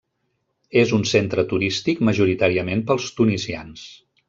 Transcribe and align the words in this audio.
És 0.83 0.93
un 0.97 1.03
centre 1.09 1.43
turístic 1.51 2.03
majoritàriament 2.09 2.83
pels 2.89 3.07
tunisians. 3.21 3.87